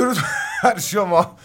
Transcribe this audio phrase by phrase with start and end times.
[0.00, 0.16] درود
[0.64, 1.36] بر شما.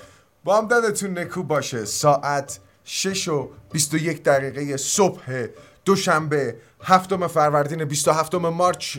[0.44, 1.86] با هم دادتون نکو باشه.
[1.86, 5.46] ساعت 6 و 21 دقیقه صبح
[5.86, 8.98] دوشنبه هفتم فروردین 27 مارچ.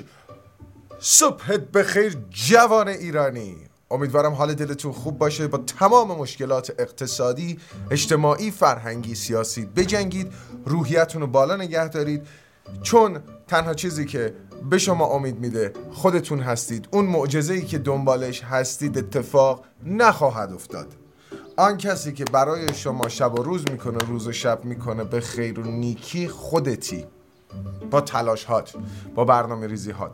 [0.98, 3.56] صبحت بخیر جوان ایرانی.
[3.90, 5.46] امیدوارم حال دلتون خوب باشه.
[5.46, 7.58] با تمام مشکلات اقتصادی
[7.90, 10.32] اجتماعی فرهنگی سیاسی بجنگید.
[10.66, 12.26] روحیتون رو بالا نگه دارید.
[12.82, 14.34] چون تنها چیزی که
[14.70, 15.72] به شما امید میده.
[15.92, 16.88] خودتون هستید.
[16.91, 20.87] اون معجزه ای که دنبالش هستید اتفاق نخواهد افتاد.
[21.56, 25.61] آن کسی که برای شما شب و روز می‌کنه روز و شب می‌کنه به خیر
[25.61, 27.06] و نیکی خودتی.
[27.91, 28.74] با تلاش هات
[29.14, 30.11] با برنامه ریزی هات.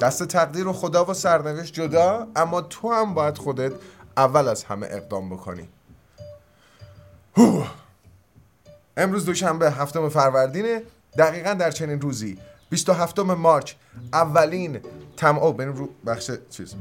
[0.00, 3.72] دست تقدیر و خدا و سرنوشت جدا اما تو هم باید خودت
[4.16, 5.68] اول از همه اقدام بکنی.
[8.96, 10.82] امروز دوشنبه هفتم فروردینه.
[11.18, 12.38] دقیقا در چنین روزی
[12.70, 13.72] 27 مارچ
[14.12, 14.80] اولین
[15.16, 16.74] تم او رو بخش چیز.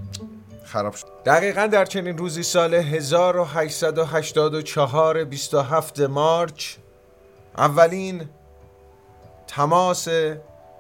[0.64, 1.08] خراب شد.
[1.26, 6.76] دقیقا در چنین روزی سال 1884 27 مارچ
[7.58, 8.30] اولین
[9.48, 10.08] تماس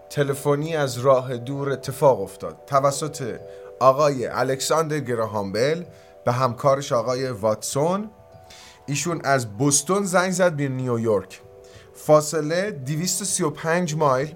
[0.10, 2.58] تلفنی از راه دور اتفاق افتاد.
[2.68, 3.40] توسط
[3.80, 5.84] آقای الکساندر گراهامبل
[6.26, 8.10] به همکارش آقای واتسون
[8.86, 11.42] ایشون از بوستون زنگ زد به نیویورک.
[11.94, 14.36] فاصله 235 مایل.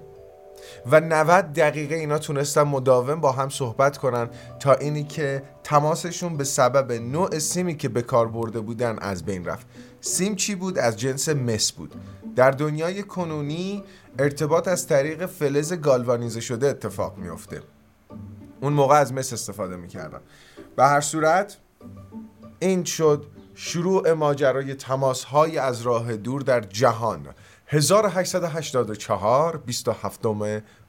[0.90, 4.28] و 90 دقیقه اینا تونستن مداوم با هم صحبت کنن
[4.60, 9.44] تا اینی که تماسشون به سبب نوع سیمی که به کار برده بودن از بین
[9.44, 9.66] رفت.
[10.00, 11.94] سیم چی بود؟ از جنس مس بود.
[12.36, 13.84] در دنیای کنونی
[14.18, 17.62] ارتباط از طریق فلز گالوانیزه شده اتفاق میافته.
[18.60, 20.20] اون موقع از مس استفاده می‌کردن.
[20.76, 21.56] به هر صورت
[22.58, 27.28] این شد شروع ماجرای تماس های از راه دور در جهان.
[27.72, 30.20] 1884 27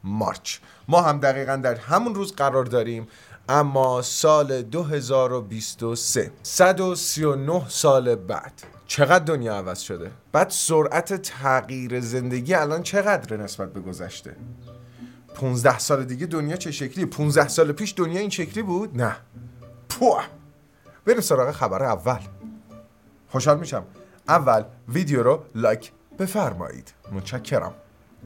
[0.04, 0.58] مارچ.
[0.88, 3.08] ما هم دقیقا در همون روز قرار داریم
[3.50, 8.54] اما سال 2023 139 سال بعد.
[8.88, 14.36] چقدر دنیا عوض شده؟ بعد سرعت تغییر زندگی الان چقدر نسبت به گذشته؟
[15.36, 19.16] 15 سال دیگه دنیا چه شکلی 15 سال پیش دنیا این شکلی بود؟ نه.
[19.90, 20.24] پوه!
[21.06, 22.20] بریم سراغ خبر اول.
[23.30, 23.84] خوشحال میشم.
[24.28, 25.92] اول ویدیو رو لایک
[26.22, 26.94] بفرمایید.
[27.12, 27.74] متشکرم.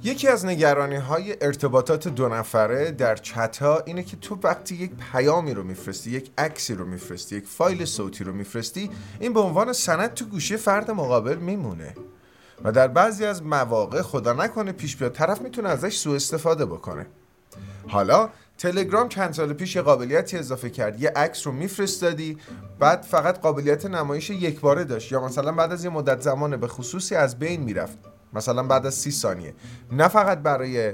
[0.04, 4.92] یکی از نگرانی های ارتباطات دو نفره در چت ها اینه که تو وقتی یک
[5.12, 8.90] پیامی رو میفرستی یک عکسی رو میفرستی یک فایل صوتی رو میفرستی
[9.20, 11.96] این به عنوان سند تو گوشی فرد مقابل میمونه.
[12.64, 17.06] و در بعضی از مواقع خدا نکنه پیش بیاد طرف می‌تونه ازش سوء استفاده بکنه.
[17.88, 22.38] حالا تلگرام چند سال پیش یه قابلیتی اضافه کرد یه عکس رو میفرستادی
[22.80, 25.12] بعد فقط قابلیت نمایش یک باره داشت.
[25.12, 27.98] یا مثلا بعد از یه مدت زمان به خصوصی از بین می‌رفت.
[28.34, 29.54] مثلا بعد از سی ثانیه.
[29.92, 30.94] نه فقط برای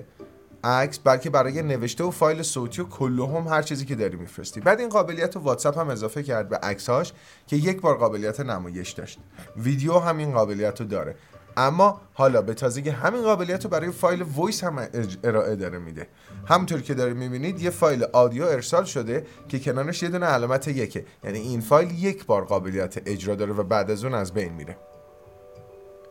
[0.64, 4.60] عکس بلکه برای نوشته و فایل صوتی و کلهم هر چیزی که داری میفرستی.
[4.60, 7.14] بعد این قابلیت رو واتساپ هم اضافه کرد به عکساش
[7.48, 9.20] که یک بار قابلیت نمایش داشت.
[9.58, 11.16] ویدیو هم این قابلیت رو داره.
[11.58, 14.88] اما حالا به تازگی همین قابلیت رو برای فایل voice هم
[15.24, 16.08] ارائه داره میده.
[16.46, 21.06] همونطور که دارید می‌بینید یه فایل audio ارسال شده که کنارش یه دونه علامت یکه.
[21.24, 24.78] یعنی این فایل یک بار قابلیت اجرا داره و بعد از اون از بین میره.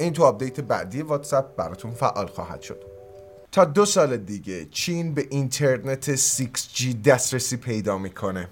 [0.01, 2.85] این تو آپدیت بعدی واتساپ براتون فعال خواهد شد.
[3.53, 8.49] تا دو سال دیگه چین به اینترنت 6G دسترسی پیدا می‌کنه.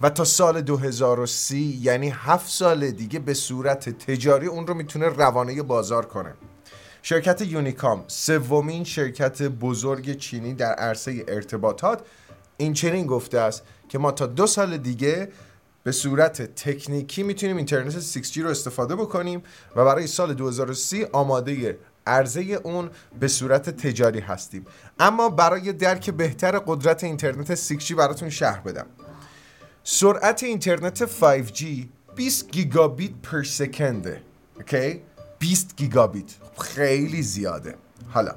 [0.00, 5.62] و تا سال 2030 یعنی هفت سال دیگه به صورت تجاری اون رو می‌تونه روانه
[5.62, 6.34] بازار کنه.
[7.02, 12.00] شرکت یونیکام سومین شرکت بزرگ چینی در عرصه ارتباطات
[12.56, 15.28] این چنین گفته است که ما تا دو سال دیگه
[15.82, 19.42] به صورت تکنیکی می‌تونیم اینترنت 6G رو استفاده بکنیم
[19.76, 24.66] و برای سال 2030 آماده عرضه اون به صورت تجاری هستیم.
[24.98, 28.86] اما برای درک بهتر قدرت اینترنت 6G براتون شهر بدم.
[29.90, 31.64] سرعت اینترنت 5G
[32.16, 34.22] 20 گیگابیت per second ه.
[34.56, 35.02] Okay؟
[35.38, 36.34] 20 گیگابیت.
[36.60, 37.74] خیلی زیاده.
[38.08, 38.34] حالا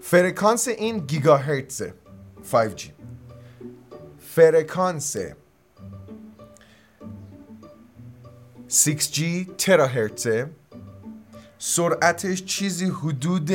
[0.00, 1.82] فرکانس این گیگاهرتز
[2.52, 2.82] 5G
[4.34, 5.16] فرکانس
[8.68, 9.20] 6G
[9.58, 10.44] تراهرتز
[11.58, 13.50] سرعتش چیزی حدود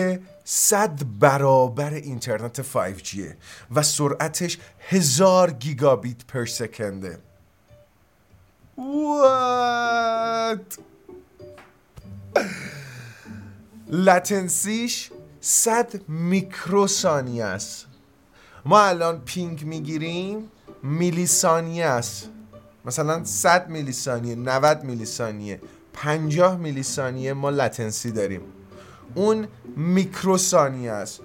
[0.53, 3.19] 100 برابر اینترنت 5G
[3.75, 7.19] و سرعتش هزار گیگابیت per second ه.
[8.77, 10.79] What?
[13.87, 15.11] latency ش
[15.41, 17.85] 100 میکروثانیه است.
[18.65, 20.51] ما الان پینگ می‌گیریم
[20.83, 22.29] میلی ثانیه است.
[22.85, 25.61] مثلا 100 میلی ثانیه 90 میلی ثانیه
[25.93, 28.41] 50 میلی ثانیه ما latency داریم.
[29.15, 31.21] اون میکروثانیه است.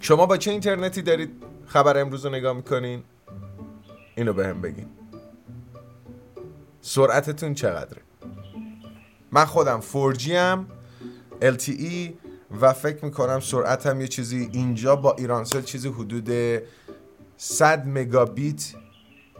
[0.00, 1.30] شما با چه اینترنتی دارید
[1.66, 3.02] خبر امروز رو نگاه می‌کنین؟
[4.16, 4.86] اینو به هم بگین.
[6.80, 8.02] سرعتتون چقدره؟
[9.32, 10.66] من خودم 4G ام
[11.40, 12.12] LTE
[12.60, 16.30] و فکر می‌کنم سرعتم یه چیزی اینجا با ایرانسل چیزی حدود
[17.36, 18.72] 100 مگابیت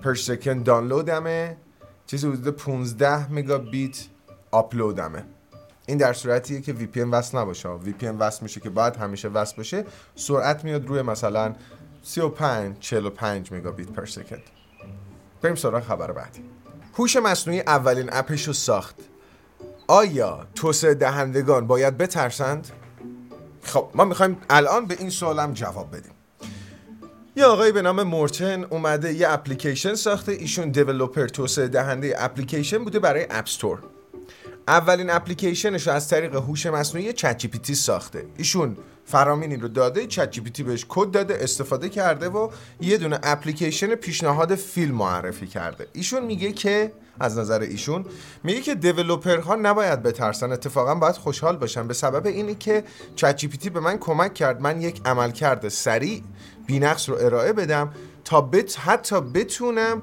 [0.02, 1.56] پر سکند دانلودمه
[2.06, 3.98] چیزی حدود 15 مگابیت
[4.50, 5.24] آپلودمه.
[5.86, 7.68] این در صورتیه که VPN وصل نباشه.
[7.84, 9.84] VPN وصل میشه که باید همیشه وصل باشه.
[10.14, 11.54] سرعت میاد روی مثلا
[12.02, 14.42] 35 45 مگابیت پر سکند.
[15.42, 16.44] بریم سراغ خبر بعدی
[16.98, 18.96] هوش مصنوعی اولین اپش رو ساخت.
[19.86, 22.68] آیا توسعه دهندگان باید بترسند؟
[23.62, 26.12] خب ما می‌خوایم الان به این سوالم جواب بدیم.
[27.38, 30.32] یه آقای به نام مورتن اومده یه اپلیکیشن ساخته.
[30.32, 33.82] ایشون developer توسعه دهنده اپلیکیشن بوده برای App Store
[34.68, 38.26] اولین اپلیکیشنش از طریق هوش مصنوعی چت جی ساخته.
[38.36, 42.50] ایشون فرامین این رو داده چت جی بهش کد داده استفاده کرده و
[42.80, 45.86] یه دونه اپلیکیشن پیشنهاد فیلم معرفی کرده.
[45.92, 48.04] ایشون میگه که از نظر ایشون
[48.44, 50.52] میگه که developer ها نباید بترسن.
[50.52, 51.88] اتفاقا باید خوشحال باشن.
[51.88, 52.84] به سبب اینی که
[53.16, 54.60] چت جی به من کمک کرد.
[54.60, 56.22] من یک عمل کرده سریع
[56.66, 57.92] بینقص رو ارائه بدم
[58.24, 60.02] تا بت حتی بتونم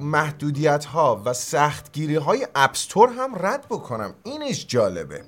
[0.00, 4.14] محدودیت ها و سختگیری های اپستور هم رد بکنم.
[4.22, 5.24] اینش جالبه.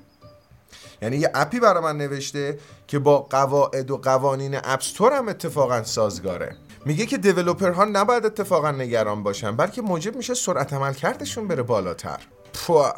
[1.01, 6.55] یعنی یه اپی برای من نوشته که با قواعد و قوانین اپستور هم اتفاقا سازگاره.
[6.85, 11.63] میگه که دیولوپر ها نباید اتفاقا نگران باشن بلکه موجب میشه سرعت عمل کردشون بره
[11.63, 12.19] بالاتر.
[12.53, 12.93] پوا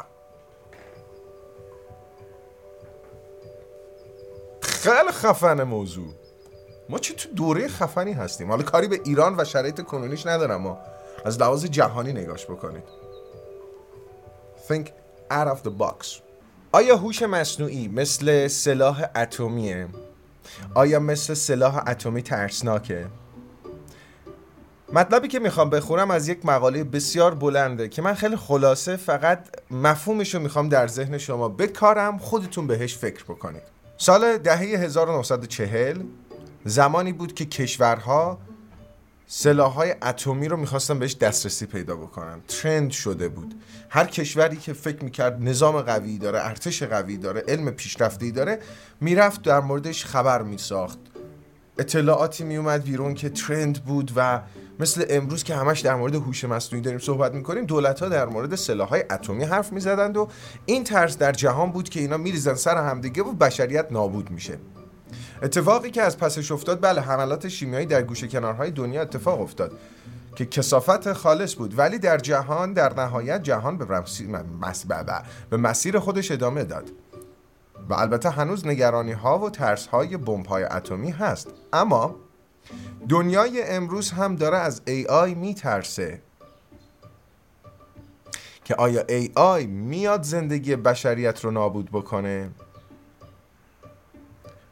[4.62, 6.14] خیلی خفن موضوع.
[6.88, 8.50] ما چه تو دوره خفنی هستیم.
[8.50, 10.78] حالا کاری به ایران و شرایط کنونیش ندارم ما.
[11.24, 12.84] از لحاظ جهانی نگاش بکنید
[14.68, 14.86] Think
[15.30, 16.06] out of the box
[16.72, 19.88] آیا هوش مصنوعی مثل سلاح اتمیه؟
[20.74, 23.06] آیا مثل سلاح اتمی ترسناکه؟
[24.92, 30.34] مطلبی که می‌خوام بخونم از یک مقاله بسیار بلنده که من خیلی خلاصه فقط مفهومش
[30.34, 33.62] رو می‌خوام در ذهن شما بکارم خودتون بهش فکر بکنید
[33.96, 36.00] سال دهه 1940
[36.64, 38.38] زمانی بود که کشورها
[39.58, 42.40] های اتمی رو می‌خواستن بهش دسترسی پیدا بکنن.
[42.48, 43.54] ترند شده بود.
[43.88, 48.58] هر کشوری که فکر می‌کرد نظام قوی داره ارتش قوی داره علم پیشرفته داره
[49.00, 50.98] می‌رفت در موردش خبر میساخت.
[51.78, 54.42] اطلاعاتی میومد بیرون که ترند بود و
[54.80, 58.70] مثل امروز که همش در مورد هوش مصنوعی داریم صحبت می‌کنیم دولت ها در مورد
[58.70, 60.28] های اتمی حرف می‌زدند و
[60.66, 64.58] این ترس در جهان بود که اینا میریزن سر همدیگه و بشریت نابود میشه.
[65.42, 69.78] اتفاقی که از پسش افتاد بله حملات شیمیایی در گوشه کنارهای دنیا اتفاق افتاد
[70.36, 71.78] که کسافت خالص بود.
[71.78, 74.02] ولی در جهان در نهایت جهان به,
[75.50, 76.90] به مسیر خودش ادامه داد.
[77.88, 81.48] و البته هنوز نگرانی ها و ترس های بمب های اتمی هست.
[81.72, 82.16] اما
[83.08, 86.22] دنیای امروز هم داره از AI میترسه
[88.64, 92.50] که آیا AI میاد زندگی بشریت رو نابود بکنه؟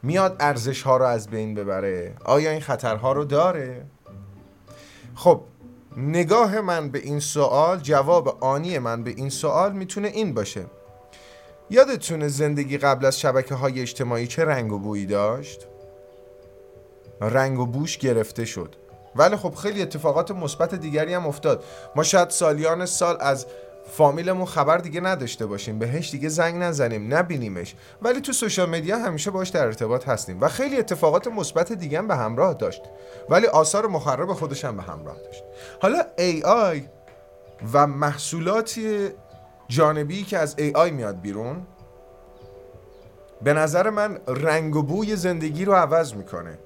[0.03, 2.15] میاد ارزش ها رو از بین ببره.
[2.25, 3.87] آیا این خطرها رو داره؟
[5.15, 5.41] خب
[5.97, 10.67] نگاه من به این سوال جواب آنی من به این سوال می‌تونه این باشه.
[11.71, 15.67] یادتونه زندگی قبل از شبکه های اجتماعی چه رنگ و بویی داشت؟
[17.21, 18.77] رنگ و بوش گرفته شد.
[19.17, 21.65] ولی خب خیلی اتفاقات مثبت دیگری هم افتاد.
[21.97, 23.47] ما شاید سالیان سال از
[23.89, 27.75] فامیلمون خبر دیگه نداشته باشیم بهش دیگه زنگ نزنیم نبینیمش.
[28.03, 32.09] ولی تو سوشال مدیا همیشه باش در ارتباط هستیم و خیلی اتفاقات مثبت دیگه هم
[32.09, 32.83] به همراه داشت.
[33.29, 35.45] ولی آثار مخرب خودش هم به همراه داشت.
[35.83, 36.81] حالا AI
[37.73, 39.09] و محصولاتی
[39.69, 41.67] جانبی که از AI میاد بیرون
[43.43, 46.59] به نظر من رنگ و بوی زندگی رو عوض می‌کنه.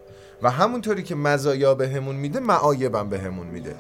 [0.43, 3.75] و همونطوری که مزایا بهمون میده معایبم بهمون میده.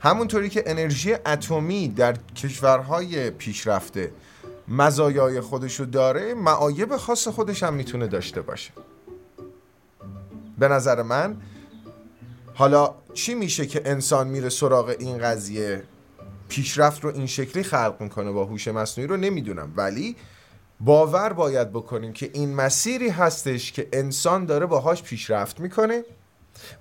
[0.00, 4.12] همونطوری که انرژی اتمی در کشورهای پیشرفته
[4.68, 8.70] مزایای خودشو داره معایب خاص خودش هم می‌تونه داشته باشه.
[10.58, 11.36] به نظر من
[12.54, 15.82] حالا چی میشه که انسان میره سراغ این قضیه؟
[16.48, 19.72] پیشرفت رو این شکلی خلق می‌کنه با هوش مصنوعی رو نمی‌دونم.
[19.76, 20.16] ولی
[20.80, 26.04] باور باید بکنیم که این مسیری هستش که انسان داره باهاش پیشرفت می‌کنه.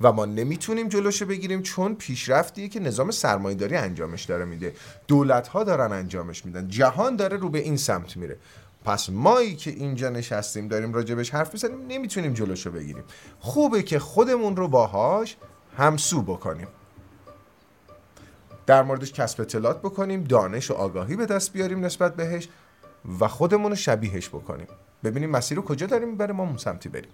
[0.01, 4.73] و ما نمی‌تونیم جلوشو بگیریم چون پیشرفتیه که نظام سرمایهداری انجامش داره میده.
[5.07, 6.67] دولت ها دارن انجامش میدن.
[6.67, 8.37] جهان داره رو به این سمت میره.
[8.85, 13.03] پس مایی که اینجا نشستیم داریم راجبش حرف بزنیم نمی‌تونیم جلوشو بگیریم.
[13.39, 15.35] خوبه که خودمون رو باهاش
[15.77, 16.67] همسو بکنیم.
[18.65, 22.49] در موردش کسب اطلاعات بکنیم دانش و آگاهی به دست بیاریم نسبت بهش
[23.19, 24.67] و خودمون رو شبیهش بکنیم.
[25.03, 27.11] ببینیم مسیر رو کجا داریم می‌بره ما اون سمتی بریم.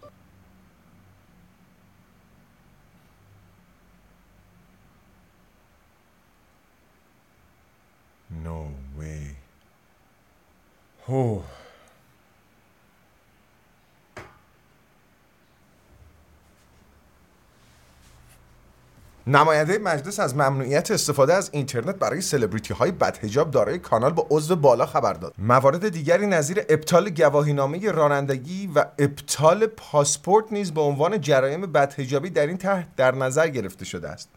[19.27, 24.55] نماینده مجلس از ممنوعیت استفاده از اینترنت برای سلبریتی های بدهجاب دارای کانال با عضو
[24.55, 25.33] بالا خبر داد.
[25.37, 32.47] موارد دیگری نظیر ابطال گواهینامه رانندگی و ابطال پاسپورت نیز به عنوان جرایم بدهجابی در
[32.47, 34.29] این طرح در نظر گرفته شده است.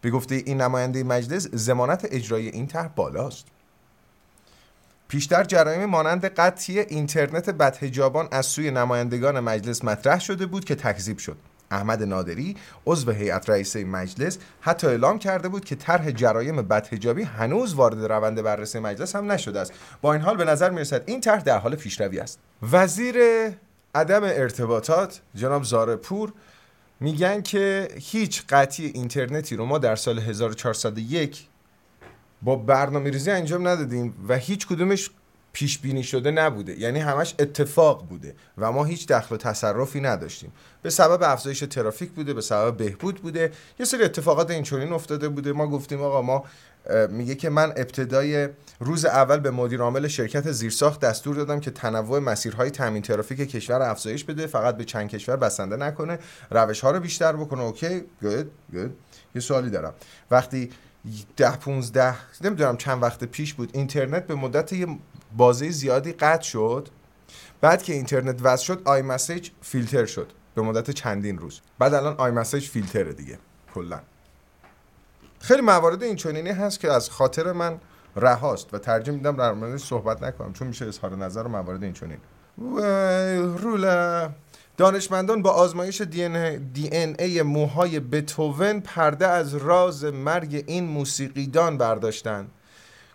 [0.00, 3.46] به گفته این نماینده مجلس زمانت اجرای این طرح بالاست.
[5.14, 11.18] پیشتر جرایم مانند قطعی اینترنت بدهجابان از سوی نمایندگان مجلس مطرح شده بود که تکذیب
[11.18, 11.36] شد.
[11.70, 12.56] احمد نادری
[12.86, 18.42] عضو هیئت رئیسه مجلس حتی اعلام کرده بود که طرح جرایم بدهجابی هنوز وارد روند
[18.42, 19.72] بررسی مجلس هم نشده است.
[20.02, 22.38] با این حال به نظر می‌رسد این طرح در حال پیشروی است.
[22.72, 23.16] وزیر
[23.94, 26.32] عدم ارتباطات جناب زارپور
[27.00, 31.46] میگن که هیچ قطعی اینترنتی رو ما در سال 1401
[32.44, 35.10] با برنامه ریزی انجام ندادیم و هیچ کدومش
[35.52, 36.80] پیش بینی شده نبوده.
[36.80, 40.52] یعنی همش اتفاق بوده و ما هیچ دخل و تصرفی نداشتیم.
[40.82, 43.52] به سبب افزایش ترافیک بوده به سبب بهبود بوده.
[43.78, 45.52] یه سری اتفاقات اینچنین افتاده بوده.
[45.52, 46.44] ما گفتیم آقا ما
[47.10, 48.48] میگه که من ابتدای
[48.80, 53.82] روز اول به مدیر عامل شرکت زیرساخت دستور دادم که تنوع مسیرهای تامین ترافیک کشور
[53.82, 54.46] افزایش بده.
[54.46, 56.18] فقط به چند کشور بسنده نکنه.
[56.50, 57.62] روش ها رو بیشتر بکنه.
[57.62, 58.96] اوکی گود گود
[59.34, 59.94] یه سوالی دارم.
[60.30, 60.70] وقتی
[61.36, 64.86] ده 15 نمی‌دونم چند وقت پیش بود اینترنت به مدت یه
[65.36, 66.88] بازه زیادی قطع شد.
[67.60, 71.60] بعد که اینترنت وصل شد آی مسیج فیلتر شد به مدت چندین روز.
[71.78, 73.38] بعد الان آی مسیج فیلتره دیگه
[73.74, 74.00] کلا.
[75.40, 77.80] خیلی موارد این چنینی هست که از خاطر من
[78.16, 81.92] رهاست و ترجیح میدم در موردش صحبت نکنم چون میشه اظهار نظر و موارد این
[81.92, 82.18] چنین
[83.56, 84.30] روله
[84.76, 86.24] دانشمندان با آزمایش دی
[86.92, 92.50] ان ای موهای بتوون پرده از راز مرگ این موسیقیدان برداشتند.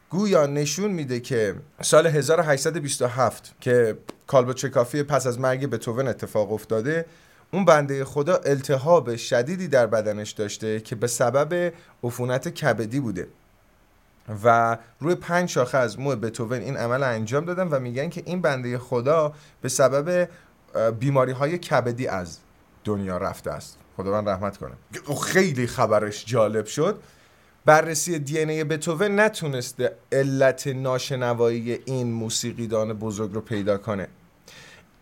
[0.09, 3.97] گویا نشون میده که سال 1827 که
[4.27, 7.05] کالبوچکافی پس از مرگ بتوون اتفاق افتاده
[7.51, 11.73] اون بنده خدا التهاب شدیدی در بدنش داشته که به سبب
[12.03, 13.27] عفونت کبدی بوده.
[14.43, 18.41] و روی پنج شاخه از مو بتوون این عمل انجام دادن و میگن که این
[18.41, 20.29] بنده خدا به سبب
[20.99, 22.37] بیماری های کبدی از
[22.83, 23.77] دنیا رفته است.
[23.97, 24.71] خداوند رحمت کنه.
[25.23, 26.99] خیلی خبرش جالب شد.
[27.65, 34.07] بررسی دی ان بتوون نتونسته علت ناشنوایی این موسیقیدان بزرگ رو پیدا کنه.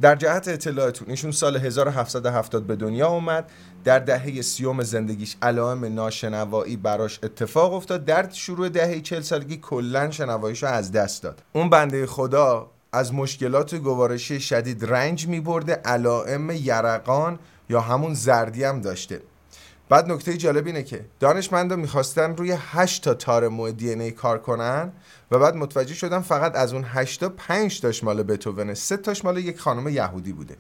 [0.02, 3.52] در جهت اطلاعتون ایشون سال 1770 به دنیا اومد.
[3.84, 8.06] در دهه سیوم زندگیش علائم ناشنوایی براش اتفاق افتاد.
[8.06, 11.42] در شروع دهه 40 سالگی کلا شنواییش رو از دست داد.
[11.54, 17.40] اون بنده خدا از مشکلات گوارشی شدید رنج می برده علائم یرقان
[17.70, 19.22] یا همون زردی هم داشته.
[19.90, 24.92] بعد نکته جالب اینه که دانشمندا می‌خواستن روی 8 تا تار مو DNA کار کنن
[25.32, 29.26] و بعد متوجه شدن فقط از اون 8 تا 5 تاش مال بتهوونه 3 تاش
[29.26, 30.56] مال یک خانم یهودی بوده.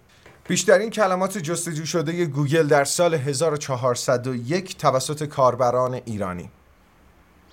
[0.47, 6.49] بیشترین کلمات جستجو شده گوگل در سال 1401 توسط کاربران ایرانی.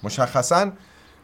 [0.03, 0.73] مشخصا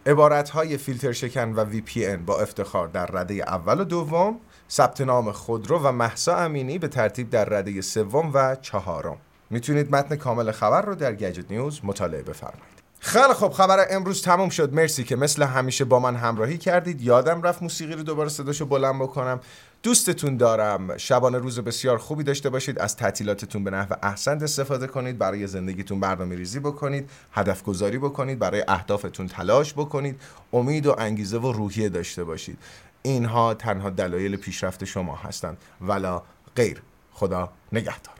[0.06, 4.40] عبارت های فیلتر شکن و VPN با افتخار در رده اول و دوم
[4.70, 9.16] ثبت نام خودرو و محسا امینی به ترتیب در رده سوم و چهارم.
[9.50, 12.89] می‌تونید متن کامل خبر رو در گجت نیوز مطالعه بفرمایید.
[13.02, 14.74] خیلی خب خبر امروز تموم شد.
[14.74, 17.00] مرسی که مثل همیشه با من همراهی کردید.
[17.00, 19.40] یادم رفت موسیقی رو دوباره صداشو بلند بکنم.
[19.82, 20.96] دوستتون دارم.
[20.96, 22.78] شبانه روز بسیار خوبی داشته باشید.
[22.78, 25.18] از تعطیلاتتون به نحو احسن استفاده کنید.
[25.18, 27.10] برای زندگیتون برنامه ریزی بکنید.
[27.32, 28.38] هدف گذاری بکنید.
[28.38, 30.20] برای اهدافتون تلاش بکنید.
[30.52, 32.58] امید و انگیزه و روحیه داشته باشید.
[33.02, 35.58] اینها تنها دلایل پیشرفت شما هستند.
[35.80, 36.22] ولا
[36.56, 36.82] غیر.
[37.12, 38.19] خدا نگهدار.